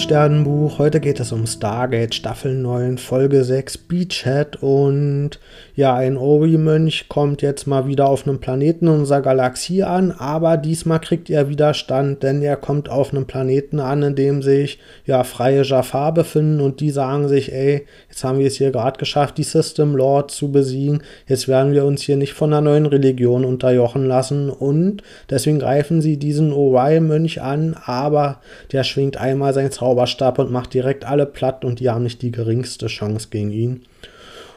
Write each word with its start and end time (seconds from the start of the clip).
Sternenbuch. 0.00 0.78
Heute 0.78 0.98
geht 0.98 1.20
es 1.20 1.30
um 1.30 1.46
Stargate 1.46 2.14
Staffel 2.14 2.54
9, 2.54 2.96
Folge 2.96 3.44
6, 3.44 3.76
Beachhead. 3.76 4.56
Und 4.62 5.38
ja, 5.76 5.94
ein 5.94 6.16
Ori-Mönch 6.16 7.08
kommt 7.08 7.42
jetzt 7.42 7.66
mal 7.66 7.86
wieder 7.86 8.08
auf 8.08 8.26
einem 8.26 8.40
Planeten 8.40 8.88
unserer 8.88 9.20
Galaxie 9.20 9.82
an, 9.82 10.10
aber 10.12 10.56
diesmal 10.56 11.00
kriegt 11.00 11.28
er 11.28 11.48
Widerstand, 11.50 12.22
denn 12.22 12.40
er 12.40 12.56
kommt 12.56 12.88
auf 12.88 13.12
einem 13.12 13.26
Planeten 13.26 13.78
an, 13.78 14.02
in 14.02 14.14
dem 14.14 14.42
sich 14.42 14.78
ja 15.04 15.22
freie 15.22 15.62
Jafar 15.62 16.14
befinden 16.14 16.60
und 16.60 16.80
die 16.80 16.90
sagen 16.90 17.28
sich, 17.28 17.52
ey, 17.52 17.86
jetzt 18.08 18.24
haben 18.24 18.38
wir 18.38 18.46
es 18.46 18.56
hier 18.56 18.70
gerade 18.70 18.98
geschafft, 18.98 19.36
die 19.36 19.42
System 19.42 19.94
Lord 19.94 20.30
zu 20.30 20.50
besiegen. 20.50 21.02
Jetzt 21.26 21.46
werden 21.46 21.72
wir 21.72 21.84
uns 21.84 22.02
hier 22.02 22.16
nicht 22.16 22.32
von 22.32 22.52
einer 22.52 22.62
neuen 22.62 22.86
Religion 22.86 23.44
unterjochen 23.44 24.06
lassen 24.06 24.48
und 24.48 25.02
deswegen 25.28 25.58
greifen 25.58 26.00
sie 26.00 26.16
diesen 26.16 26.52
Ori-Mönch 26.52 27.42
an, 27.42 27.76
aber 27.84 28.40
der 28.72 28.82
schwingt 28.84 29.18
einmal 29.18 29.52
seinen 29.52 29.70
Zauberstab 29.90 30.38
und 30.38 30.52
macht 30.52 30.72
direkt 30.74 31.04
alle 31.04 31.26
platt 31.26 31.64
und 31.64 31.80
die 31.80 31.90
haben 31.90 32.04
nicht 32.04 32.22
die 32.22 32.30
geringste 32.30 32.86
Chance 32.86 33.28
gegen 33.30 33.50
ihn. 33.50 33.82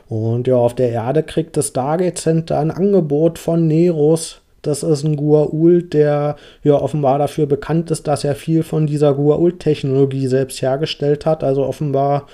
Und 0.07 0.47
ja, 0.47 0.55
auf 0.55 0.75
der 0.75 0.91
Erde 0.91 1.23
kriegt 1.23 1.57
das 1.57 1.69
Stargate 1.69 2.17
Center 2.17 2.59
ein 2.59 2.71
Angebot 2.71 3.39
von 3.39 3.67
Neros. 3.67 4.41
Das 4.61 4.83
ist 4.83 5.03
ein 5.03 5.17
Gua'uld, 5.17 5.89
der 5.89 6.35
ja 6.63 6.75
offenbar 6.75 7.17
dafür 7.17 7.47
bekannt 7.47 7.89
ist, 7.91 8.07
dass 8.07 8.23
er 8.23 8.35
viel 8.35 8.63
von 8.63 8.85
dieser 8.85 9.11
Gua'uld-Technologie 9.11 10.27
selbst 10.27 10.61
hergestellt 10.61 11.25
hat. 11.25 11.43
Also 11.43 11.65
offenbar 11.65 12.27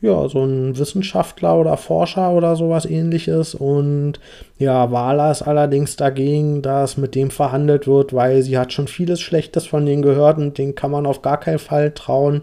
ja, 0.00 0.28
so 0.28 0.44
ein 0.44 0.78
Wissenschaftler 0.78 1.58
oder 1.58 1.76
Forscher 1.76 2.30
oder 2.30 2.54
sowas 2.56 2.86
ähnliches. 2.86 3.54
Und 3.54 4.14
ja, 4.58 4.92
Wala 4.92 5.30
ist 5.30 5.42
allerdings 5.42 5.96
dagegen, 5.96 6.62
dass 6.62 6.96
mit 6.96 7.14
dem 7.14 7.30
verhandelt 7.30 7.86
wird, 7.86 8.12
weil 8.12 8.42
sie 8.42 8.58
hat 8.58 8.72
schon 8.72 8.88
vieles 8.88 9.20
Schlechtes 9.20 9.66
von 9.66 9.84
denen 9.84 10.02
gehört 10.02 10.38
und 10.38 10.56
den 10.58 10.74
kann 10.74 10.90
man 10.90 11.06
auf 11.06 11.22
gar 11.22 11.40
keinen 11.40 11.58
Fall 11.58 11.90
trauen. 11.92 12.42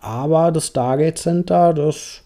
Aber 0.00 0.52
das 0.52 0.68
Stargate 0.68 1.18
Center, 1.18 1.74
das 1.74 2.22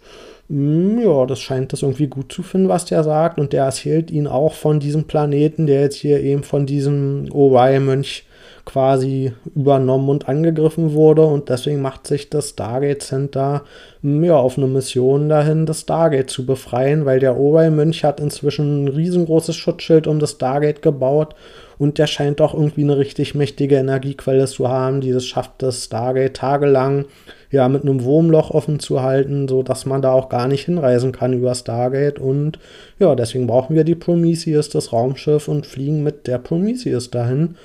hm, 0.48 1.00
ja, 1.00 1.26
das 1.26 1.40
scheint 1.40 1.72
das 1.72 1.82
irgendwie 1.82 2.06
gut 2.06 2.32
zu 2.32 2.42
finden, 2.42 2.68
was 2.68 2.84
der 2.84 3.02
sagt. 3.02 3.38
Und 3.38 3.52
der 3.52 3.64
erzählt 3.64 4.10
ihn 4.10 4.26
auch 4.26 4.52
von 4.52 4.78
diesem 4.80 5.04
Planeten, 5.04 5.66
der 5.66 5.80
jetzt 5.80 5.96
hier 5.96 6.20
eben 6.20 6.42
von 6.42 6.66
diesem 6.66 7.28
Ori-Mönch 7.32 8.24
quasi 8.66 9.32
übernommen 9.54 10.10
und 10.10 10.28
angegriffen 10.28 10.92
wurde. 10.92 11.22
Und 11.22 11.48
deswegen 11.48 11.80
macht 11.80 12.06
sich 12.06 12.28
das 12.28 12.50
Stargate 12.50 13.02
Center 13.02 13.62
hm, 14.02 14.24
ja, 14.24 14.36
auf 14.36 14.58
eine 14.58 14.66
Mission 14.66 15.30
dahin, 15.30 15.64
das 15.64 15.80
Stargate 15.80 16.28
zu 16.28 16.44
befreien, 16.44 17.06
weil 17.06 17.20
der 17.20 17.38
Ori-Mönch 17.38 18.04
hat 18.04 18.20
inzwischen 18.20 18.84
ein 18.84 18.88
riesengroßes 18.88 19.56
Schutzschild 19.56 20.06
um 20.06 20.18
das 20.18 20.32
Stargate 20.32 20.82
gebaut. 20.82 21.34
Und 21.78 21.98
der 21.98 22.06
scheint 22.06 22.40
doch 22.40 22.54
irgendwie 22.54 22.84
eine 22.84 22.98
richtig 22.98 23.34
mächtige 23.34 23.76
Energiequelle 23.76 24.46
zu 24.46 24.68
haben, 24.68 25.00
die 25.00 25.10
es 25.10 25.26
schafft, 25.26 25.52
das 25.58 25.84
Stargate 25.84 26.34
tagelang 26.34 27.04
ja, 27.50 27.68
mit 27.68 27.82
einem 27.82 28.02
Wurmloch 28.02 28.50
offen 28.50 28.80
zu 28.80 29.02
halten, 29.02 29.46
sodass 29.46 29.86
man 29.86 30.02
da 30.02 30.12
auch 30.12 30.28
gar 30.28 30.48
nicht 30.48 30.64
hinreisen 30.64 31.12
kann 31.12 31.32
über 31.32 31.54
Stargate. 31.54 32.18
Und 32.18 32.58
ja, 32.98 33.14
deswegen 33.14 33.46
brauchen 33.46 33.76
wir 33.76 33.84
die 33.84 33.94
Prometheus, 33.94 34.68
das 34.68 34.92
Raumschiff, 34.92 35.46
und 35.48 35.66
fliegen 35.66 36.02
mit 36.02 36.26
der 36.26 36.38
Prometheus 36.38 37.10
dahin. 37.10 37.56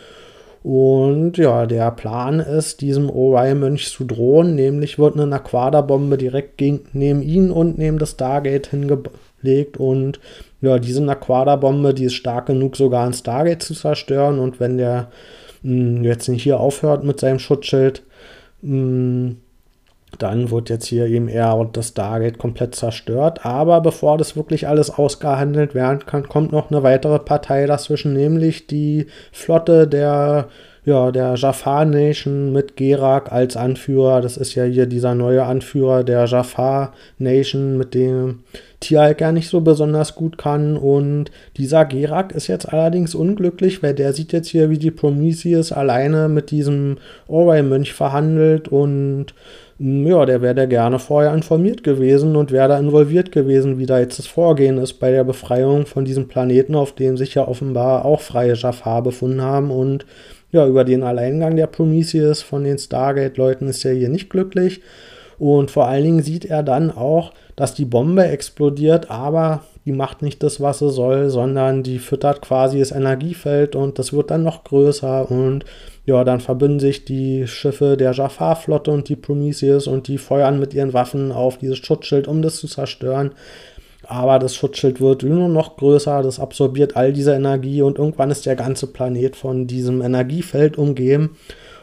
Und 0.64 1.38
ja, 1.38 1.66
der 1.66 1.90
Plan 1.92 2.40
ist, 2.40 2.82
diesem 2.82 3.10
Orion-Mönch 3.10 3.90
zu 3.90 4.04
drohen, 4.04 4.54
nämlich 4.54 5.00
wird 5.00 5.20
eine 5.20 5.36
Aquada-Bombe 5.36 6.18
direkt 6.18 6.58
gegen, 6.58 6.82
neben 6.94 7.24
ihn 7.24 7.50
und 7.50 7.80
neben 7.80 7.98
das 7.98 8.12
Stargate 8.12 8.68
hingelegt. 8.68 9.78
Und 9.78 10.20
ja, 10.62 10.78
diese 10.78 11.08
Aquada-Bombe, 11.08 11.96
die 11.96 12.06
ist 12.06 12.14
stark 12.14 12.46
genug, 12.46 12.78
sogar 12.78 13.08
ein 13.08 13.14
Stargate 13.14 13.64
zu 13.64 13.74
zerstören. 13.74 14.38
Und 14.38 14.60
wenn 14.60 14.78
der 14.78 15.10
mh, 15.64 15.98
hm, 15.98 16.04
jetzt 16.04 16.30
nicht 16.30 16.44
hier 16.44 16.60
aufhört 16.60 17.04
mit 17.04 17.20
seinem 17.20 17.40
Schutzschild, 17.40 18.04
mh, 18.62 18.72
hm, 18.72 19.38
dann 20.18 20.52
wird 20.52 20.70
jetzt 20.70 20.86
hier 20.86 21.06
eben 21.08 21.28
eher 21.28 21.68
das 21.72 21.90
Stargate 21.90 22.38
komplett 22.38 22.76
zerstört. 22.76 23.46
Aber 23.46 23.82
bevor 23.82 24.18
das 24.18 24.36
wirklich 24.36 24.68
alles 24.68 24.90
ausgehandelt 24.90 25.74
werden 25.74 26.06
kann, 26.06 26.28
kommt 26.28 26.52
noch 26.52 26.70
eine 26.70 26.84
weitere 26.84 27.20
Partei 27.20 27.66
dazwischen, 27.66 28.14
nämlich 28.14 28.68
die 28.68 29.08
Flotte 29.32 29.88
der, 29.88 30.50
ja, 30.84 31.12
der 31.12 31.36
Jafar 31.36 31.86
Nation 31.86 32.52
mit 32.54 32.76
Gerak 32.76 33.32
als 33.32 33.56
Anführer. 33.56 34.22
Das 34.22 34.36
ist 34.36 34.56
ja 34.56 34.64
hier 34.64 34.88
dieser 34.88 35.14
neue 35.14 35.44
Anführer 35.44 36.04
der 36.04 36.26
Jafar 36.26 36.94
Nation, 37.20 37.78
mit 37.78 37.94
dem 37.94 38.40
Tialk 38.80 39.22
ja 39.22 39.32
nicht 39.32 39.48
so 39.48 39.62
besonders 39.62 40.16
gut 40.16 40.40
kann. 40.40 40.78
Und 40.78 41.30
dieser 41.58 41.86
Gerak 41.86 42.32
ist 42.32 42.48
jetzt 42.48 42.74
allerdings 42.74 43.14
unglücklich, 43.14 43.84
weil 43.84 43.94
der 43.94 44.14
sieht 44.14 44.34
jetzt 44.34 44.48
hier, 44.48 44.72
wie 44.72 44.80
die 44.80 44.90
Prometheus 44.90 45.72
alleine 45.72 46.28
mit 46.30 46.50
diesem 46.50 46.98
Orwell-Mönch 47.28 47.94
verhandelt 47.94 48.68
und 48.68 49.36
ja, 49.84 50.26
der 50.28 50.44
wäre 50.44 50.54
da 50.54 50.66
gerne 50.68 51.00
vorher 51.00 51.34
informiert 51.34 51.84
gewesen 51.84 52.36
und 52.36 52.52
wäre 52.52 52.68
da 52.68 52.78
involviert 52.78 53.32
gewesen, 53.32 53.80
wie 53.80 53.88
da 53.88 54.00
jetzt 54.00 54.20
das 54.20 54.28
Vorgehen 54.28 54.78
ist 54.78 54.94
bei 54.94 55.10
der 55.10 55.24
Befreiung 55.24 55.88
von 55.88 56.06
diesem 56.06 56.28
Planeten, 56.28 56.76
auf 56.76 56.94
dem 56.94 57.18
sich 57.18 57.34
ja 57.34 57.48
offenbar 57.48 58.06
auch 58.06 58.22
freie 58.22 58.54
Jafar 58.54 59.02
befunden 59.02 59.42
haben. 59.42 59.72
Und 59.72 60.06
ja, 60.52 60.68
über 60.68 60.84
den 60.84 61.04
Alleingang 61.04 61.56
der 61.56 61.68
Prometheus 61.68 62.42
von 62.42 62.64
den 62.64 62.78
Stargate-Leuten 62.78 63.68
ist 63.68 63.86
er 63.86 63.94
hier 63.94 64.10
nicht 64.10 64.30
glücklich. 64.30 64.82
Und 65.40 65.72
vor 65.72 65.88
allen 65.88 66.04
Dingen 66.04 66.24
sieht 66.24 66.46
er 66.46 66.62
dann 66.62 66.92
auch, 66.92 67.34
dass 67.56 67.74
die 67.74 67.86
Bombe 67.86 68.26
explodiert, 68.26 69.10
aber 69.10 69.64
die 69.86 69.92
macht 69.92 70.22
nicht 70.22 70.44
das, 70.44 70.62
was 70.62 70.80
sie 70.80 70.92
soll, 70.92 71.30
sondern 71.30 71.82
die 71.82 71.98
füttert 71.98 72.42
quasi 72.42 72.80
das 72.80 72.92
Energiefeld 72.92 73.76
und 73.76 73.98
das 73.98 74.14
wird 74.14 74.30
dann 74.30 74.44
noch 74.44 74.64
größer 74.64 75.32
und 75.32 75.66
ja, 76.06 76.24
dann 76.24 76.40
verbünden 76.40 76.80
sich 76.80 77.06
die 77.06 77.48
Schiffe 77.48 77.98
der 77.98 78.12
Jafar-Flotte 78.12 78.92
und 78.92 79.10
die 79.10 79.16
Prometheus 79.16 79.88
und 79.88 80.08
die 80.08 80.18
feuern 80.18 80.60
mit 80.60 80.74
ihren 80.74 80.94
Waffen 80.94 81.32
auf 81.32 81.58
dieses 81.58 81.78
Schutzschild, 81.78 82.28
um 82.28 82.42
das 82.42 82.58
zu 82.58 82.68
zerstören. 82.68 83.32
Aber 84.12 84.40
das 84.40 84.58
Schutzschild 84.58 85.00
wird 85.00 85.24
nur 85.24 85.48
noch 85.48 85.78
größer, 85.78 86.22
das 86.22 86.42
absorbiert 86.42 86.98
all 86.98 87.14
diese 87.14 87.34
Energie 87.34 87.82
und 87.82 87.98
irgendwann 87.98 88.30
ist 88.30 88.46
der 88.46 88.58
ganze 88.58 88.88
Planet 88.88 89.38
von 89.38 89.68
diesem 89.68 90.02
Energiefeld 90.02 90.78
umgeben. 90.78 91.38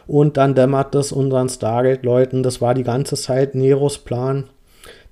Und 0.05 0.37
dann 0.37 0.53
dämmert 0.53 0.93
es 0.93 1.11
unseren 1.11 1.49
Stargate-Leuten, 1.49 2.43
das 2.43 2.61
war 2.61 2.75
die 2.75 2.83
ganze 2.83 3.15
Zeit 3.15 3.55
Neros 3.55 3.97
Plan, 3.97 4.43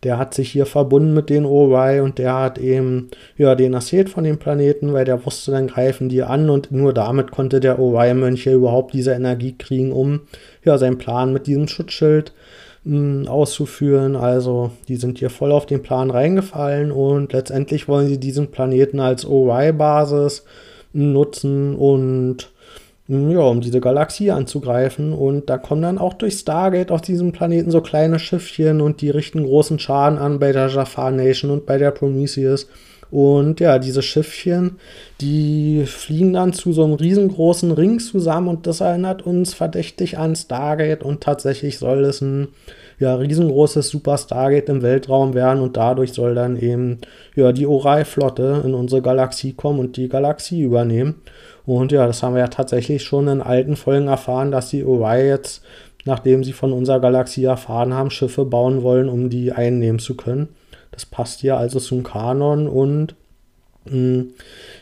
der 0.04 0.20
hat 0.20 0.36
sich 0.36 0.52
hier 0.52 0.68
verbunden 0.68 1.16
mit 1.16 1.32
den 1.32 1.46
Ori 1.46 2.02
und 2.02 2.20
der 2.20 2.36
hat 2.36 2.60
eben 2.60 3.10
ja, 3.36 3.56
den 3.56 3.74
erzählt 3.74 4.12
von 4.12 4.24
dem 4.24 4.38
Planeten, 4.38 4.94
weil 4.94 5.06
der 5.06 5.26
wusste, 5.26 5.50
dann 5.50 5.66
greifen 5.66 6.10
die 6.10 6.22
an 6.22 6.52
und 6.52 6.72
nur 6.72 6.94
damit 6.94 7.32
konnte 7.32 7.60
der 7.60 7.80
Ori-Mönch 7.80 8.46
überhaupt 8.46 8.94
diese 8.94 9.14
Energie 9.14 9.56
kriegen, 9.58 9.92
um 9.92 10.22
ja, 10.64 10.78
seinen 10.78 11.00
Plan 11.00 11.34
mit 11.34 11.48
diesem 11.48 11.68
Schutzschild 11.68 12.32
hm, 12.88 13.28
auszuführen. 13.28 14.16
Also 14.16 14.72
die 14.88 14.96
sind 14.96 15.18
hier 15.20 15.30
voll 15.30 15.52
auf 15.52 15.66
den 15.66 15.82
Plan 15.82 16.10
reingefallen 16.10 16.92
und 16.92 17.34
letztendlich 17.34 17.88
wollen 17.88 18.08
sie 18.08 18.20
diesen 18.20 18.52
Planeten 18.52 19.00
als 19.00 19.26
Ori-Basis 19.26 20.46
nutzen 20.94 21.76
und 21.76 22.52
ja, 23.10 23.40
um 23.40 23.62
diese 23.62 23.80
Galaxie 23.80 24.32
anzugreifen. 24.32 25.14
Und 25.14 25.50
da 25.50 25.58
kommen 25.58 25.82
dann 25.82 25.98
auch 25.98 26.14
durch 26.14 26.34
Stargate 26.36 26.92
auf 26.92 27.02
diesem 27.02 27.32
Planeten 27.32 27.72
so 27.72 27.82
kleine 27.82 28.20
Schiffchen 28.20 28.82
und 28.82 29.02
die 29.02 29.10
richten 29.10 29.44
großen 29.46 29.80
Schaden 29.80 30.18
an 30.18 30.40
bei 30.40 30.52
der 30.52 30.68
Jafar 30.68 31.12
Nation 31.12 31.52
und 31.52 31.66
bei 31.66 31.78
der 31.78 31.92
Prometheus. 31.92 32.68
Und 33.10 33.60
ja, 33.60 33.80
diese 33.80 34.02
Schiffchen, 34.02 34.78
die 35.22 35.86
fliegen 35.86 36.34
dann 36.34 36.54
zu 36.54 36.74
so 36.74 36.84
einem 36.84 36.94
riesengroßen 36.94 37.72
Ring 37.72 38.00
zusammen 38.00 38.50
und 38.50 38.68
das 38.68 38.82
erinnert 38.82 39.22
uns 39.26 39.54
verdächtig 39.54 40.18
an 40.18 40.36
Stargate 40.36 41.04
und 41.04 41.22
tatsächlich 41.22 41.78
soll 41.78 42.04
es 42.04 42.22
ein 42.22 42.50
ja, 43.00 43.16
riesengroßes 43.16 43.90
Super 43.90 44.18
Stargate 44.18 44.70
im 44.70 44.82
Weltraum 44.82 45.34
werden 45.34 45.62
und 45.62 45.78
dadurch 45.78 46.14
soll 46.14 46.36
dann 46.36 46.58
eben 46.58 47.00
ja, 47.36 47.52
die 47.52 47.68
Orai-Flotte 47.68 48.64
in 48.66 48.74
unsere 48.74 49.02
Galaxie 49.02 49.54
kommen 49.54 49.80
und 49.80 49.98
die 49.98 50.10
Galaxie 50.10 50.62
übernehmen. 50.62 51.16
Und 51.66 51.92
ja, 51.92 52.08
das 52.08 52.24
haben 52.24 52.34
wir 52.34 52.42
ja 52.42 52.48
tatsächlich 52.48 53.04
schon 53.04 53.28
in 53.28 53.42
alten 53.42 53.76
Folgen 53.76 54.08
erfahren, 54.08 54.52
dass 54.52 54.70
die 54.70 54.84
Ori 54.84 55.28
jetzt, 55.28 55.64
nachdem 56.06 56.44
sie 56.44 56.54
von 56.54 56.74
unserer 56.74 57.00
Galaxie 57.00 57.44
erfahren 57.44 57.94
haben, 57.94 58.10
Schiffe 58.10 58.46
bauen 58.46 58.84
wollen, 58.84 59.10
um 59.10 59.30
die 59.30 59.52
einnehmen 59.52 60.00
zu 60.00 60.16
können. 60.16 60.48
Das 60.98 61.06
passt 61.06 61.44
ja 61.44 61.56
also 61.56 61.80
zum 61.80 62.02
Kanon 62.02 62.68
und 62.68 63.14
hm, 63.86 64.34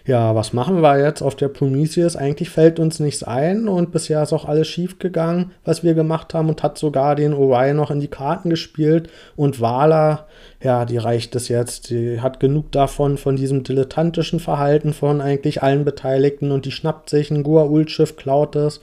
ja, 0.06 0.33
was 0.33 0.53
machen 0.53 0.81
wir 0.81 0.97
jetzt 0.97 1.21
auf 1.21 1.35
der 1.35 1.50
Prometheus? 1.50 2.15
Eigentlich 2.15 2.50
fällt 2.50 2.79
uns 2.79 3.01
nichts 3.01 3.21
ein 3.21 3.67
und 3.67 3.91
bisher 3.91 4.23
ist 4.23 4.31
auch 4.31 4.45
alles 4.45 4.69
schief 4.69 4.97
gegangen, 4.97 5.51
was 5.65 5.83
wir 5.83 5.94
gemacht 5.94 6.33
haben 6.33 6.47
und 6.47 6.63
hat 6.63 6.77
sogar 6.77 7.17
den 7.17 7.33
Orion 7.33 7.75
noch 7.75 7.91
in 7.91 8.00
die 8.00 8.07
Karten 8.07 8.50
gespielt 8.50 9.09
und 9.35 9.59
Wala, 9.59 10.25
ja, 10.63 10.85
die 10.85 11.00
reicht 11.00 11.35
es 11.35 11.50
jetzt. 11.50 11.89
Die 11.89 12.21
hat 12.21 12.39
genug 12.39 12.71
davon, 12.71 13.17
von 13.17 13.35
diesem 13.35 13.63
dilettantischen 13.63 14.39
Verhalten 14.39 14.94
von 14.94 15.19
eigentlich 15.19 15.63
allen 15.63 15.83
Beteiligten 15.83 16.53
und 16.53 16.63
die 16.63 16.71
schnappt 16.71 17.09
sich 17.09 17.29
ein 17.29 17.44
Gua'uld-Schiff, 17.44 18.15
klaut 18.15 18.56
es 18.56 18.79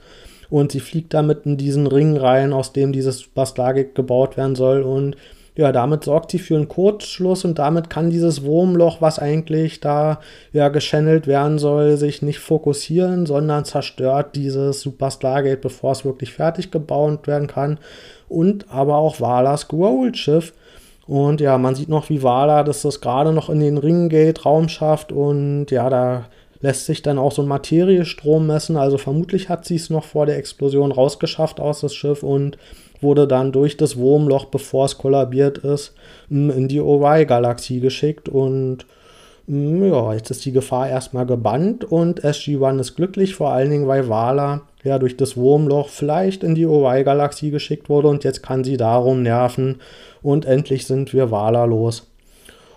und 0.51 0.71
sie 0.71 0.81
fliegt 0.81 1.15
damit 1.15 1.47
in 1.47 1.57
diesen 1.57 1.87
Ring 1.87 2.15
rein, 2.15 2.53
aus 2.53 2.73
dem 2.73 2.93
dieses 2.93 3.27
Bastargik 3.27 3.95
gebaut 3.95 4.37
werden 4.37 4.53
soll 4.53 4.83
und 4.83 5.17
ja, 5.55 5.71
damit 5.71 6.03
sorgt 6.03 6.31
sie 6.31 6.39
für 6.39 6.55
einen 6.55 6.67
Kurzschluss 6.67 7.45
und 7.45 7.59
damit 7.59 7.89
kann 7.89 8.09
dieses 8.09 8.43
Wurmloch, 8.43 9.01
was 9.01 9.19
eigentlich 9.19 9.79
da 9.79 10.19
ja 10.51 10.69
geschannelt 10.69 11.27
werden 11.27 11.59
soll, 11.59 11.97
sich 11.97 12.23
nicht 12.23 12.39
fokussieren, 12.39 13.27
sondern 13.27 13.63
zerstört 13.63 14.35
dieses 14.35 14.81
Super 14.81 15.11
Stargate, 15.11 15.61
bevor 15.61 15.91
es 15.91 16.05
wirklich 16.05 16.33
fertig 16.33 16.71
gebaut 16.71 17.27
werden 17.27 17.47
kann. 17.47 17.77
Und 18.29 18.71
aber 18.71 18.95
auch 18.97 19.21
Valas 19.21 19.69
Goa'uld-Schiff. 19.69 20.53
Und 21.05 21.39
ja, 21.39 21.57
man 21.57 21.75
sieht 21.75 21.89
noch, 21.89 22.09
wie 22.09 22.23
Vala 22.23 22.63
dass 22.63 22.81
das 22.81 23.01
gerade 23.01 23.31
noch 23.31 23.49
in 23.49 23.59
den 23.59 23.77
Ringgate 23.77 24.41
Raum 24.41 24.69
schafft 24.69 25.11
und 25.11 25.69
ja, 25.69 25.89
da 25.89 26.25
lässt 26.61 26.85
sich 26.85 27.01
dann 27.01 27.19
auch 27.19 27.33
so 27.33 27.41
ein 27.41 27.47
Materiestrom 27.47 28.47
messen. 28.47 28.77
Also 28.77 28.97
vermutlich 28.97 29.49
hat 29.49 29.65
sie 29.65 29.75
es 29.75 29.89
noch 29.89 30.05
vor 30.05 30.25
der 30.25 30.37
Explosion 30.37 30.93
rausgeschafft 30.93 31.59
aus 31.59 31.81
das 31.81 31.93
Schiff 31.93 32.23
und 32.23 32.57
wurde 33.03 33.27
dann 33.27 33.51
durch 33.51 33.77
das 33.77 33.97
Wurmloch, 33.97 34.45
bevor 34.45 34.85
es 34.85 34.97
kollabiert 34.97 35.59
ist, 35.59 35.93
in 36.29 36.67
die 36.67 36.81
Orion-Galaxie 36.81 37.79
geschickt 37.79 38.29
und 38.29 38.85
ja, 39.45 40.13
jetzt 40.13 40.31
ist 40.31 40.45
die 40.45 40.53
Gefahr 40.53 40.87
erstmal 40.87 41.25
gebannt 41.25 41.83
und 41.83 42.23
SG-1 42.23 42.79
ist 42.79 42.95
glücklich, 42.95 43.35
vor 43.35 43.51
allen 43.51 43.69
Dingen, 43.69 43.87
weil 43.87 44.07
Vala 44.07 44.61
ja 44.83 44.99
durch 44.99 45.17
das 45.17 45.35
Wurmloch 45.35 45.89
vielleicht 45.89 46.43
in 46.43 46.55
die 46.55 46.65
Orion-Galaxie 46.65 47.51
geschickt 47.51 47.89
wurde 47.89 48.07
und 48.07 48.23
jetzt 48.23 48.41
kann 48.41 48.63
sie 48.63 48.77
darum 48.77 49.21
nerven 49.21 49.81
und 50.21 50.45
endlich 50.45 50.87
sind 50.87 51.13
wir 51.13 51.29
Vala 51.29 51.65
los. 51.65 52.09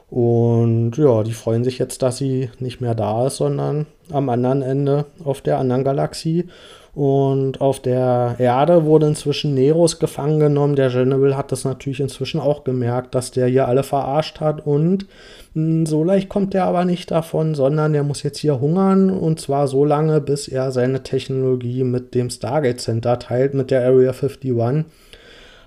Und 0.08 0.92
ja, 0.96 1.22
die 1.24 1.32
freuen 1.32 1.64
sich 1.64 1.78
jetzt, 1.78 2.02
dass 2.02 2.18
sie 2.18 2.50
nicht 2.60 2.80
mehr 2.80 2.94
da 2.94 3.26
ist, 3.26 3.36
sondern 3.36 3.86
am 4.10 4.28
anderen 4.28 4.62
Ende 4.62 5.06
auf 5.24 5.40
der 5.40 5.58
anderen 5.58 5.84
Galaxie. 5.84 6.46
Und 6.96 7.60
auf 7.60 7.80
der 7.80 8.36
Erde 8.38 8.86
wurde 8.86 9.06
inzwischen 9.06 9.52
Neros 9.52 9.98
gefangen 9.98 10.40
genommen. 10.40 10.76
Der 10.76 10.88
General 10.88 11.36
hat 11.36 11.52
das 11.52 11.66
natürlich 11.66 12.00
inzwischen 12.00 12.40
auch 12.40 12.64
gemerkt, 12.64 13.14
dass 13.14 13.30
der 13.30 13.48
hier 13.48 13.68
alle 13.68 13.82
verarscht 13.82 14.40
hat. 14.40 14.66
Und 14.66 15.04
hm, 15.52 15.84
so 15.84 16.02
leicht 16.02 16.30
kommt 16.30 16.54
er 16.54 16.64
aber 16.64 16.86
nicht 16.86 17.10
davon, 17.10 17.54
sondern 17.54 17.94
er 17.94 18.02
muss 18.02 18.22
jetzt 18.22 18.38
hier 18.38 18.62
hungern. 18.62 19.10
Und 19.10 19.38
zwar 19.40 19.68
so 19.68 19.84
lange, 19.84 20.22
bis 20.22 20.48
er 20.48 20.72
seine 20.72 21.02
Technologie 21.02 21.84
mit 21.84 22.14
dem 22.14 22.30
Stargate 22.30 22.80
Center 22.80 23.18
teilt, 23.18 23.52
mit 23.52 23.70
der 23.70 23.84
Area 23.84 24.12
51. 24.12 24.86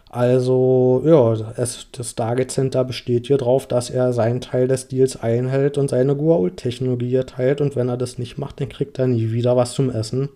Also, 0.10 1.04
ja, 1.06 1.34
es, 1.58 1.90
das 1.92 2.10
Stargate 2.10 2.50
Center 2.50 2.84
besteht 2.84 3.28
hier 3.28 3.38
drauf, 3.38 3.68
dass 3.68 3.92
er 3.92 4.14
seinen 4.14 4.42
Teil 4.42 4.68
des 4.68 4.88
Deals 4.88 5.22
einhält 5.22 5.78
und 5.78 5.92
seine 5.92 6.16
Guault-Technologie 6.16 7.22
teilt. 7.28 7.62
Und 7.62 7.76
wenn 7.76 7.88
er 7.88 7.98
das 7.98 8.18
nicht 8.18 8.40
macht, 8.40 8.60
dann 8.60 8.70
kriegt 8.70 8.98
er 8.98 9.06
nie 9.06 9.32
wieder 9.32 9.56
was 9.56 9.74
zum 9.74 9.92
Essen. 9.92 10.30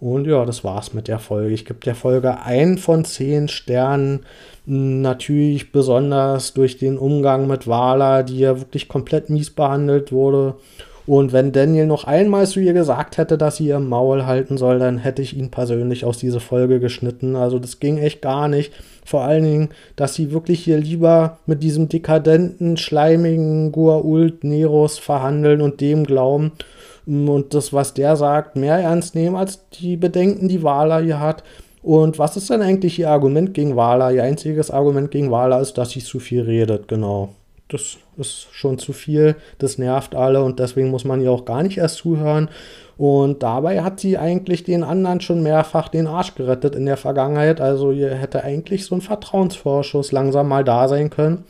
Und 0.00 0.26
ja, 0.26 0.44
das 0.44 0.64
war's 0.64 0.92
mit 0.92 1.08
der 1.08 1.18
Folge. 1.18 1.54
Ich 1.54 1.64
gebe 1.64 1.80
der 1.80 1.94
Folge 1.94 2.40
ein 2.40 2.78
von 2.78 3.04
zehn 3.04 3.48
Sternen. 3.48 4.26
Natürlich 4.66 5.72
besonders 5.72 6.54
durch 6.54 6.78
den 6.78 6.98
Umgang 6.98 7.46
mit 7.46 7.66
Wala, 7.66 8.22
die 8.22 8.38
ja 8.38 8.58
wirklich 8.58 8.88
komplett 8.88 9.30
mies 9.30 9.50
behandelt 9.50 10.12
wurde. 10.12 10.56
Und 11.06 11.32
wenn 11.32 11.52
Daniel 11.52 11.86
noch 11.86 12.04
einmal 12.04 12.46
zu 12.46 12.60
ihr 12.60 12.72
gesagt 12.72 13.18
hätte, 13.18 13.36
dass 13.36 13.56
sie 13.56 13.66
ihr 13.66 13.78
Maul 13.78 14.24
halten 14.24 14.56
soll, 14.56 14.78
dann 14.78 14.98
hätte 14.98 15.20
ich 15.20 15.36
ihn 15.36 15.50
persönlich 15.50 16.04
aus 16.04 16.18
dieser 16.18 16.40
Folge 16.40 16.80
geschnitten. 16.80 17.36
Also 17.36 17.58
das 17.58 17.78
ging 17.78 17.98
echt 17.98 18.22
gar 18.22 18.48
nicht. 18.48 18.72
Vor 19.04 19.22
allen 19.22 19.44
Dingen, 19.44 19.68
dass 19.96 20.14
sie 20.14 20.32
wirklich 20.32 20.64
hier 20.64 20.78
lieber 20.78 21.38
mit 21.44 21.62
diesem 21.62 21.90
dekadenten, 21.90 22.78
schleimigen 22.78 23.70
Guault 23.70 24.44
Neros 24.44 24.98
verhandeln 24.98 25.60
und 25.60 25.82
dem 25.82 26.04
glauben 26.04 26.52
und 27.06 27.52
das, 27.52 27.74
was 27.74 27.92
der 27.92 28.16
sagt, 28.16 28.56
mehr 28.56 28.78
ernst 28.78 29.14
nehmen 29.14 29.36
als 29.36 29.68
die 29.68 29.98
Bedenken, 29.98 30.48
die 30.48 30.62
Wala 30.62 31.00
hier 31.00 31.20
hat. 31.20 31.44
Und 31.82 32.18
was 32.18 32.38
ist 32.38 32.48
denn 32.48 32.62
eigentlich 32.62 32.98
ihr 32.98 33.10
Argument 33.10 33.52
gegen 33.52 33.76
Wala? 33.76 34.10
Ihr 34.10 34.22
einziges 34.22 34.70
Argument 34.70 35.10
gegen 35.10 35.30
Wala 35.30 35.60
ist, 35.60 35.76
dass 35.76 35.90
sie 35.90 36.00
zu 36.00 36.18
viel 36.18 36.40
redet, 36.40 36.88
genau 36.88 37.34
das 37.68 37.98
ist 38.16 38.48
schon 38.52 38.78
zu 38.78 38.92
viel, 38.92 39.36
das 39.58 39.78
nervt 39.78 40.14
alle 40.14 40.42
und 40.42 40.58
deswegen 40.58 40.90
muss 40.90 41.04
man 41.04 41.20
ihr 41.20 41.32
auch 41.32 41.44
gar 41.44 41.62
nicht 41.62 41.78
erst 41.78 41.96
zuhören. 41.96 42.48
Und 42.96 43.42
dabei 43.42 43.82
hat 43.82 43.98
sie 43.98 44.18
eigentlich 44.18 44.62
den 44.62 44.84
anderen 44.84 45.20
schon 45.20 45.42
mehrfach 45.42 45.88
den 45.88 46.06
Arsch 46.06 46.34
gerettet 46.34 46.76
in 46.76 46.86
der 46.86 46.96
Vergangenheit. 46.96 47.60
Also 47.60 47.90
ihr 47.90 48.14
hätte 48.14 48.44
eigentlich 48.44 48.84
so 48.84 48.94
ein 48.94 49.00
Vertrauensvorschuss 49.00 50.12
langsam 50.12 50.48
mal 50.48 50.62
da 50.62 50.86
sein 50.86 51.10
können. 51.10 51.44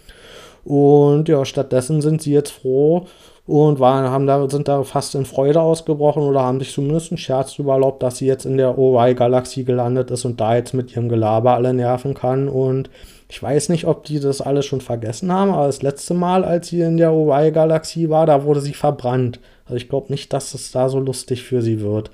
Und 0.65 1.29
ja, 1.29 1.45
stattdessen 1.45 2.01
sind 2.01 2.23
sie 2.23 2.33
jetzt 2.33 2.53
froh 2.53 3.07
und 3.47 3.79
waren, 3.79 4.09
haben 4.09 4.27
da, 4.27 4.49
sind 4.49 4.69
da 4.69 4.83
fast 4.85 5.15
in 5.15 5.27
Freude 5.27 5.61
ausgebrochen 5.61 6.23
oder 6.23 6.43
haben 6.43 6.61
sich 6.61 6.73
zumindest 6.73 7.13
einen 7.13 7.19
Scherz 7.19 7.59
überlaubt, 7.59 8.03
dass 8.03 8.19
sie 8.19 8.27
jetzt 8.27 8.47
in 8.47 8.57
der 8.57 8.79
OY-Galaxie 8.79 9.65
gelandet 9.65 10.11
ist 10.11 10.25
und 10.25 10.41
da 10.41 10.57
jetzt 10.57 10.73
mit 10.73 10.93
ihrem 10.93 11.11
Gelaber 11.11 11.55
alle 11.55 11.75
nerven 11.75 12.15
kann. 12.15 12.49
Und 12.49 12.89
ich 13.29 13.43
weiß 13.43 13.69
nicht, 13.69 13.87
ob 13.87 14.05
die 14.05 14.19
das 14.19 14.41
alles 14.41 14.65
schon 14.65 14.81
vergessen 14.81 15.31
haben, 15.31 15.51
aber 15.51 15.67
das 15.67 15.83
letzte 15.83 16.15
Mal, 16.15 16.43
als 16.45 16.69
sie 16.69 16.81
in 16.81 16.97
der 16.97 17.13
OY-Galaxie 17.13 18.09
war, 18.09 18.25
da 18.25 18.45
wurde 18.45 18.61
sie 18.63 18.75
verbrannt. 18.75 19.41
Also 19.67 19.77
ich 19.77 19.91
glaube 19.91 20.11
nicht, 20.11 20.33
dass 20.33 20.55
es 20.55 20.73
da 20.73 20.89
so 20.89 20.99
lustig 20.99 21.43
für 21.43 21.61
sie 21.61 21.81
wird. 21.83 22.11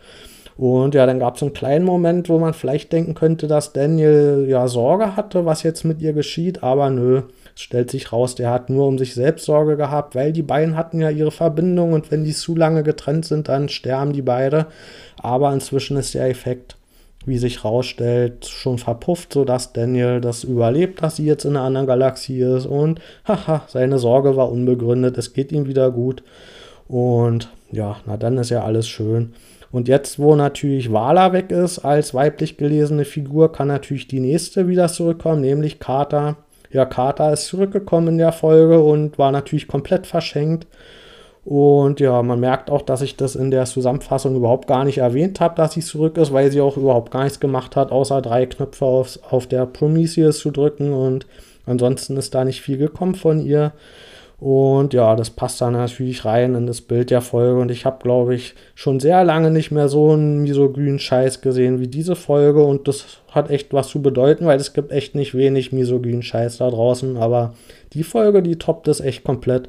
Und 0.56 0.94
ja, 0.94 1.06
dann 1.06 1.20
gab 1.20 1.36
es 1.36 1.42
einen 1.42 1.52
kleinen 1.52 1.84
Moment, 1.84 2.28
wo 2.28 2.38
man 2.38 2.54
vielleicht 2.54 2.92
denken 2.92 3.14
könnte, 3.14 3.46
dass 3.46 3.72
Daniel 3.72 4.46
ja 4.48 4.68
Sorge 4.68 5.16
hatte, 5.16 5.46
was 5.46 5.62
jetzt 5.62 5.84
mit 5.84 6.02
ihr 6.02 6.12
geschieht, 6.12 6.62
aber 6.62 6.90
nö. 6.90 7.22
Stellt 7.60 7.90
sich 7.90 8.12
raus, 8.12 8.34
der 8.34 8.50
hat 8.50 8.70
nur 8.70 8.86
um 8.86 8.98
sich 8.98 9.14
selbst 9.14 9.44
Sorge 9.44 9.76
gehabt, 9.76 10.14
weil 10.14 10.32
die 10.32 10.42
beiden 10.42 10.76
hatten 10.76 11.00
ja 11.00 11.10
ihre 11.10 11.30
Verbindung 11.30 11.92
und 11.92 12.10
wenn 12.10 12.24
die 12.24 12.32
zu 12.32 12.56
lange 12.56 12.82
getrennt 12.82 13.26
sind, 13.26 13.48
dann 13.48 13.68
sterben 13.68 14.12
die 14.12 14.22
beide. 14.22 14.66
Aber 15.22 15.52
inzwischen 15.52 15.96
ist 15.96 16.14
der 16.14 16.28
Effekt 16.28 16.76
wie 17.26 17.36
sich 17.36 17.64
rausstellt, 17.64 18.46
schon 18.46 18.78
verpufft, 18.78 19.34
sodass 19.34 19.74
Daniel 19.74 20.22
das 20.22 20.42
überlebt, 20.42 21.02
dass 21.02 21.16
sie 21.16 21.26
jetzt 21.26 21.44
in 21.44 21.50
einer 21.50 21.66
anderen 21.66 21.86
Galaxie 21.86 22.40
ist. 22.40 22.64
Und 22.64 23.00
haha, 23.26 23.62
seine 23.68 23.98
Sorge 23.98 24.36
war 24.36 24.50
unbegründet, 24.50 25.18
es 25.18 25.34
geht 25.34 25.52
ihm 25.52 25.66
wieder 25.66 25.90
gut. 25.90 26.22
Und 26.88 27.50
ja, 27.70 27.96
na 28.06 28.16
dann 28.16 28.38
ist 28.38 28.50
ja 28.50 28.64
alles 28.64 28.88
schön. 28.88 29.34
Und 29.70 29.86
jetzt, 29.86 30.18
wo 30.18 30.34
natürlich 30.34 30.92
Wala 30.92 31.32
weg 31.32 31.52
ist 31.52 31.80
als 31.80 32.14
weiblich 32.14 32.56
gelesene 32.56 33.04
Figur, 33.04 33.52
kann 33.52 33.68
natürlich 33.68 34.08
die 34.08 34.20
nächste 34.20 34.66
wieder 34.66 34.88
zurückkommen, 34.88 35.42
nämlich 35.42 35.78
Carter. 35.78 36.36
Ja, 36.72 36.84
Carter 36.84 37.32
ist 37.32 37.46
zurückgekommen 37.46 38.08
in 38.08 38.18
der 38.18 38.32
Folge 38.32 38.80
und 38.80 39.18
war 39.18 39.32
natürlich 39.32 39.66
komplett 39.66 40.06
verschenkt. 40.06 40.66
Und 41.44 42.00
ja, 42.00 42.22
man 42.22 42.38
merkt 42.38 42.70
auch, 42.70 42.82
dass 42.82 43.02
ich 43.02 43.16
das 43.16 43.34
in 43.34 43.50
der 43.50 43.64
Zusammenfassung 43.64 44.36
überhaupt 44.36 44.68
gar 44.68 44.84
nicht 44.84 44.98
erwähnt 44.98 45.40
habe, 45.40 45.56
dass 45.56 45.72
sie 45.72 45.80
zurück 45.80 46.16
ist, 46.18 46.32
weil 46.32 46.52
sie 46.52 46.60
auch 46.60 46.76
überhaupt 46.76 47.10
gar 47.10 47.24
nichts 47.24 47.40
gemacht 47.40 47.76
hat, 47.76 47.90
außer 47.90 48.20
drei 48.20 48.46
Knöpfe 48.46 48.84
auf, 48.84 49.18
auf 49.30 49.46
der 49.46 49.66
Prometheus 49.66 50.38
zu 50.38 50.50
drücken. 50.50 50.92
Und 50.92 51.26
ansonsten 51.66 52.16
ist 52.16 52.34
da 52.34 52.44
nicht 52.44 52.60
viel 52.60 52.76
gekommen 52.76 53.14
von 53.14 53.44
ihr. 53.44 53.72
Und 54.40 54.94
ja, 54.94 55.16
das 55.16 55.28
passt 55.28 55.60
dann 55.60 55.74
natürlich 55.74 56.24
rein 56.24 56.54
in 56.54 56.66
das 56.66 56.80
Bild 56.80 57.10
der 57.10 57.20
Folge. 57.20 57.60
Und 57.60 57.70
ich 57.70 57.84
habe, 57.84 58.02
glaube 58.02 58.34
ich, 58.34 58.54
schon 58.74 58.98
sehr 58.98 59.22
lange 59.22 59.50
nicht 59.50 59.70
mehr 59.70 59.88
so 59.88 60.12
einen 60.12 60.40
misogynen 60.42 60.98
Scheiß 60.98 61.42
gesehen 61.42 61.78
wie 61.78 61.88
diese 61.88 62.16
Folge. 62.16 62.64
Und 62.64 62.88
das 62.88 63.18
hat 63.30 63.50
echt 63.50 63.74
was 63.74 63.88
zu 63.88 64.00
bedeuten, 64.00 64.46
weil 64.46 64.58
es 64.58 64.72
gibt 64.72 64.92
echt 64.92 65.14
nicht 65.14 65.34
wenig 65.34 65.72
misogynen 65.72 66.22
Scheiß 66.22 66.56
da 66.56 66.70
draußen. 66.70 67.18
Aber 67.18 67.52
die 67.92 68.02
Folge, 68.02 68.42
die 68.42 68.56
toppt 68.56 68.88
es 68.88 69.00
echt 69.00 69.24
komplett. 69.24 69.68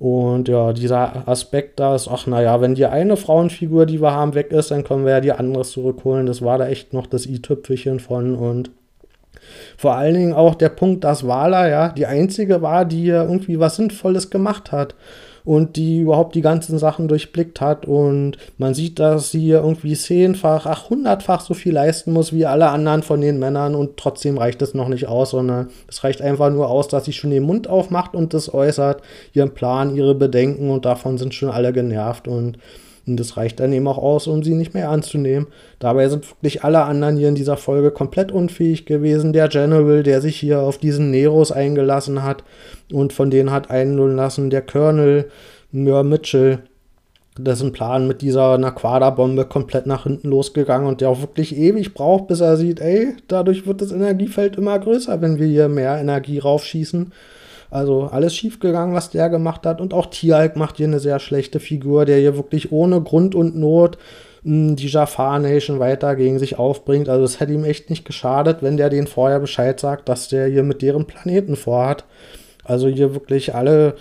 Und 0.00 0.48
ja, 0.48 0.72
dieser 0.72 1.28
Aspekt 1.28 1.78
da 1.78 1.94
ist, 1.94 2.08
ach 2.08 2.26
naja, 2.26 2.60
wenn 2.60 2.74
die 2.74 2.86
eine 2.86 3.16
Frauenfigur, 3.16 3.86
die 3.86 4.00
wir 4.00 4.12
haben, 4.12 4.34
weg 4.34 4.50
ist, 4.50 4.72
dann 4.72 4.82
können 4.82 5.04
wir 5.04 5.12
ja 5.12 5.20
die 5.20 5.32
andere 5.32 5.62
zurückholen. 5.62 6.26
Das 6.26 6.42
war 6.42 6.58
da 6.58 6.68
echt 6.68 6.92
noch 6.92 7.06
das 7.06 7.26
i-Tüpfelchen 7.26 8.00
von 8.00 8.34
und 8.34 8.70
vor 9.76 9.94
allen 9.94 10.14
Dingen 10.14 10.32
auch 10.32 10.54
der 10.54 10.70
Punkt, 10.70 11.04
dass 11.04 11.26
Wala 11.26 11.68
ja 11.68 11.88
die 11.90 12.06
einzige 12.06 12.62
war, 12.62 12.84
die 12.84 13.08
irgendwie 13.08 13.58
was 13.58 13.76
Sinnvolles 13.76 14.30
gemacht 14.30 14.72
hat 14.72 14.94
und 15.48 15.76
die 15.76 16.00
überhaupt 16.00 16.34
die 16.34 16.42
ganzen 16.42 16.78
Sachen 16.78 17.08
durchblickt 17.08 17.62
hat. 17.62 17.86
Und 17.86 18.36
man 18.58 18.74
sieht, 18.74 18.98
dass 18.98 19.30
sie 19.30 19.48
irgendwie 19.48 19.94
zehnfach, 19.94 20.66
ach, 20.66 20.90
hundertfach 20.90 21.40
so 21.40 21.54
viel 21.54 21.72
leisten 21.72 22.12
muss 22.12 22.34
wie 22.34 22.44
alle 22.44 22.68
anderen 22.68 23.02
von 23.02 23.22
den 23.22 23.38
Männern. 23.38 23.74
Und 23.74 23.96
trotzdem 23.96 24.36
reicht 24.36 24.60
es 24.60 24.74
noch 24.74 24.88
nicht 24.88 25.08
aus, 25.08 25.30
sondern 25.30 25.70
es 25.88 26.04
reicht 26.04 26.20
einfach 26.20 26.50
nur 26.50 26.68
aus, 26.68 26.88
dass 26.88 27.06
sie 27.06 27.14
schon 27.14 27.30
den 27.30 27.44
Mund 27.44 27.66
aufmacht 27.66 28.14
und 28.14 28.34
das 28.34 28.52
äußert, 28.52 29.00
ihren 29.32 29.54
Plan, 29.54 29.96
ihre 29.96 30.14
Bedenken. 30.14 30.68
Und 30.68 30.84
davon 30.84 31.16
sind 31.16 31.32
schon 31.32 31.48
alle 31.48 31.72
genervt. 31.72 32.28
Und 32.28 32.58
und 33.08 33.18
das 33.18 33.36
reicht 33.36 33.60
dann 33.60 33.72
eben 33.72 33.88
auch 33.88 33.98
aus, 33.98 34.26
um 34.26 34.42
sie 34.42 34.54
nicht 34.54 34.74
mehr 34.74 34.90
anzunehmen. 34.90 35.48
Dabei 35.78 36.08
sind 36.08 36.30
wirklich 36.30 36.64
alle 36.64 36.82
anderen 36.82 37.16
hier 37.16 37.28
in 37.28 37.34
dieser 37.34 37.56
Folge 37.56 37.90
komplett 37.90 38.30
unfähig 38.30 38.86
gewesen. 38.86 39.32
Der 39.32 39.48
General, 39.48 40.02
der 40.02 40.20
sich 40.20 40.36
hier 40.36 40.60
auf 40.60 40.78
diesen 40.78 41.10
Neros 41.10 41.50
eingelassen 41.50 42.22
hat 42.22 42.44
und 42.92 43.12
von 43.12 43.30
denen 43.30 43.50
hat 43.50 43.70
einlullen 43.70 44.16
lassen. 44.16 44.50
Der 44.50 44.62
Colonel, 44.62 45.30
ja, 45.72 46.02
Mitchell, 46.02 46.60
dessen 47.38 47.72
Plan 47.72 48.06
mit 48.06 48.20
dieser 48.20 48.58
Naquada-Bombe 48.58 49.44
komplett 49.46 49.86
nach 49.86 50.02
hinten 50.04 50.28
losgegangen 50.28 50.88
und 50.88 51.00
der 51.00 51.08
auch 51.08 51.20
wirklich 51.20 51.56
ewig 51.56 51.94
braucht, 51.94 52.26
bis 52.28 52.40
er 52.40 52.56
sieht, 52.56 52.80
ey, 52.80 53.14
dadurch 53.28 53.66
wird 53.66 53.80
das 53.80 53.92
Energiefeld 53.92 54.56
immer 54.56 54.78
größer, 54.78 55.20
wenn 55.20 55.38
wir 55.38 55.46
hier 55.46 55.68
mehr 55.68 55.98
Energie 55.98 56.38
raufschießen. 56.38 57.12
Also 57.70 58.04
alles 58.04 58.34
schiefgegangen, 58.34 58.94
was 58.94 59.10
der 59.10 59.28
gemacht 59.28 59.66
hat. 59.66 59.80
Und 59.80 59.92
auch 59.92 60.06
Tialk 60.06 60.56
macht 60.56 60.78
hier 60.78 60.86
eine 60.86 61.00
sehr 61.00 61.18
schlechte 61.18 61.60
Figur, 61.60 62.04
der 62.04 62.18
hier 62.18 62.36
wirklich 62.36 62.72
ohne 62.72 63.00
Grund 63.00 63.34
und 63.34 63.56
Not 63.56 63.98
hm, 64.42 64.76
die 64.76 64.88
Jafar 64.88 65.38
Nation 65.38 65.78
weiter 65.78 66.16
gegen 66.16 66.38
sich 66.38 66.58
aufbringt. 66.58 67.08
Also 67.08 67.24
es 67.24 67.40
hätte 67.40 67.52
ihm 67.52 67.64
echt 67.64 67.90
nicht 67.90 68.04
geschadet, 68.04 68.62
wenn 68.62 68.76
der 68.76 68.90
denen 68.90 69.06
vorher 69.06 69.40
Bescheid 69.40 69.78
sagt, 69.78 70.08
dass 70.08 70.28
der 70.28 70.46
hier 70.46 70.62
mit 70.62 70.82
deren 70.82 71.06
Planeten 71.06 71.56
vorhat. 71.56 72.04
Also 72.64 72.88
hier 72.88 73.14
wirklich 73.14 73.54
alle 73.54 73.94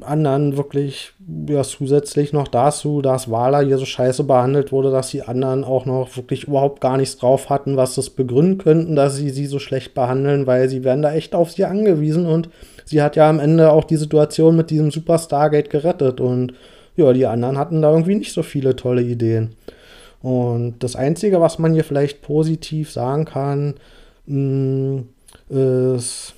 anderen 0.00 0.56
wirklich 0.56 1.12
ja, 1.48 1.62
zusätzlich 1.62 2.32
noch 2.32 2.48
dazu, 2.48 3.00
dass 3.00 3.30
Wala 3.30 3.60
hier 3.60 3.78
so 3.78 3.84
scheiße 3.84 4.24
behandelt 4.24 4.72
wurde, 4.72 4.90
dass 4.90 5.10
die 5.10 5.22
anderen 5.22 5.62
auch 5.62 5.86
noch 5.86 6.16
wirklich 6.16 6.44
überhaupt 6.44 6.80
gar 6.80 6.96
nichts 6.96 7.16
drauf 7.16 7.48
hatten, 7.48 7.76
was 7.76 7.94
das 7.94 8.10
begründen 8.10 8.58
könnten, 8.58 8.96
dass 8.96 9.16
sie 9.16 9.30
sie 9.30 9.46
so 9.46 9.60
schlecht 9.60 9.94
behandeln, 9.94 10.46
weil 10.48 10.68
sie 10.68 10.82
werden 10.82 11.02
da 11.02 11.14
echt 11.14 11.34
auf 11.34 11.52
sie 11.52 11.64
angewiesen 11.64 12.26
und 12.26 12.48
sie 12.84 13.02
hat 13.02 13.14
ja 13.14 13.28
am 13.30 13.38
Ende 13.38 13.70
auch 13.70 13.84
die 13.84 13.96
Situation 13.96 14.56
mit 14.56 14.70
diesem 14.70 14.90
Super 14.90 15.18
Stargate 15.18 15.70
gerettet 15.70 16.20
und 16.20 16.54
ja, 16.96 17.12
die 17.12 17.26
anderen 17.26 17.58
hatten 17.58 17.82
da 17.82 17.90
irgendwie 17.90 18.16
nicht 18.16 18.32
so 18.32 18.42
viele 18.42 18.76
tolle 18.76 19.02
Ideen. 19.02 19.54
Und 20.22 20.76
das 20.82 20.96
Einzige, 20.96 21.40
was 21.40 21.58
man 21.58 21.74
hier 21.74 21.84
vielleicht 21.84 22.22
positiv 22.22 22.90
sagen 22.90 23.26
kann, 23.26 23.74
mh, 24.26 25.02
mm, 25.50 25.94
ist, 25.96 26.34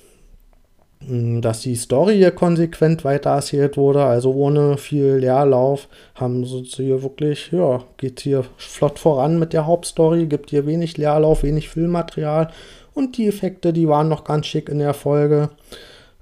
dass 1.07 1.61
die 1.61 1.75
Story 1.75 2.17
hier 2.17 2.31
konsequent 2.31 3.05
weiter 3.05 3.29
erzählt 3.29 3.77
wurde, 3.77 4.03
also 4.03 4.33
ohne 4.33 4.77
viel 4.77 5.15
Leerlauf, 5.15 5.87
haben 6.15 6.43
sie 6.43 6.63
hier 6.83 7.01
wirklich, 7.01 7.49
ja, 7.51 7.83
geht 7.97 8.19
hier 8.19 8.43
flott 8.57 8.99
voran 8.99 9.39
mit 9.39 9.53
der 9.53 9.65
Hauptstory, 9.65 10.25
gibt 10.25 10.49
hier 10.49 10.65
wenig 10.65 10.97
Leerlauf, 10.97 11.43
wenig 11.43 11.69
Filmmaterial 11.69 12.49
und 12.93 13.17
die 13.17 13.27
Effekte, 13.27 13.71
die 13.71 13.87
waren 13.87 14.09
noch 14.09 14.25
ganz 14.25 14.47
schick 14.47 14.67
in 14.67 14.79
der 14.79 14.93
Folge. 14.93 15.49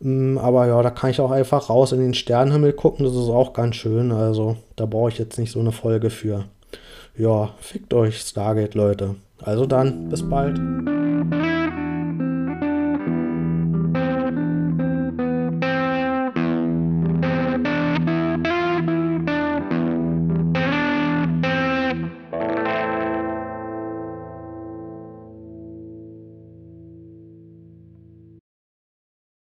Aber 0.01 0.67
ja, 0.67 0.83
da 0.83 0.89
kann 0.91 1.09
ich 1.09 1.19
auch 1.19 1.31
einfach 1.31 1.69
raus 1.69 1.91
in 1.91 1.99
den 1.99 2.13
Sternenhimmel 2.13 2.73
gucken, 2.73 3.05
das 3.05 3.15
ist 3.15 3.29
auch 3.29 3.53
ganz 3.53 3.77
schön, 3.77 4.11
also 4.11 4.57
da 4.75 4.85
brauche 4.85 5.09
ich 5.09 5.17
jetzt 5.17 5.39
nicht 5.39 5.51
so 5.51 5.61
eine 5.61 5.71
Folge 5.71 6.11
für. 6.11 6.45
Ja, 7.17 7.49
fickt 7.59 7.93
euch, 7.93 8.19
Stargate, 8.19 8.75
Leute. 8.75 9.15
Also 9.41 9.65
dann, 9.65 10.09
bis 10.09 10.21
bald. 10.29 10.59